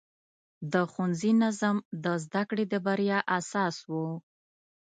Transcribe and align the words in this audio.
د 0.71 0.73
ښوونځي 0.91 1.31
نظم 1.43 1.75
د 2.03 2.05
زده 2.23 2.41
کړې 2.49 2.65
د 2.71 2.73
بریا 2.85 3.19
اساس 3.37 3.75
و. 3.89 3.91